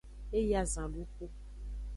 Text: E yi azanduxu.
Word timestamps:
E 0.37 0.39
yi 0.47 0.53
azanduxu. 0.61 1.25